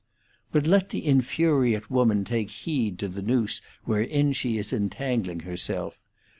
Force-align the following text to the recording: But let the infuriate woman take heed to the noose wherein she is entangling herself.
But 0.51 0.65
let 0.65 0.89
the 0.89 1.05
infuriate 1.05 1.91
woman 1.91 2.23
take 2.25 2.49
heed 2.49 2.97
to 2.97 3.07
the 3.07 3.21
noose 3.21 3.61
wherein 3.83 4.33
she 4.33 4.57
is 4.57 4.73
entangling 4.73 5.41
herself. 5.41 5.99